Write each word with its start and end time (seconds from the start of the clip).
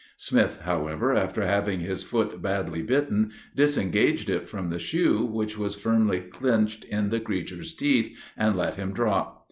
Smith, 0.17 0.61
however, 0.63 1.13
after 1.13 1.45
having 1.45 1.79
his 1.81 2.03
foot 2.03 2.41
badly 2.41 2.81
bitten, 2.81 3.31
disengaged 3.55 4.31
it 4.31 4.49
from 4.49 4.71
the 4.71 4.79
shoe, 4.79 5.23
which 5.23 5.59
was 5.59 5.75
firmly 5.75 6.21
clinched 6.21 6.83
in 6.85 7.11
the 7.11 7.19
creature's 7.19 7.75
teeth, 7.75 8.17
and 8.35 8.57
let 8.57 8.73
him 8.77 8.93
drop. 8.93 9.39